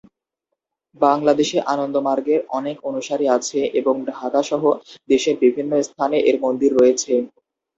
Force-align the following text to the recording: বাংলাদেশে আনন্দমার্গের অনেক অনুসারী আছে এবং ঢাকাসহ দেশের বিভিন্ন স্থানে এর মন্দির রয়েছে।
বাংলাদেশে 1.01 1.57
আনন্দমার্গের 1.73 2.39
অনেক 2.57 2.77
অনুসারী 2.89 3.25
আছে 3.37 3.59
এবং 3.79 3.95
ঢাকাসহ 4.11 4.63
দেশের 5.09 5.35
বিভিন্ন 5.43 5.71
স্থানে 5.87 6.17
এর 6.29 6.37
মন্দির 6.43 6.71
রয়েছে। 6.75 7.13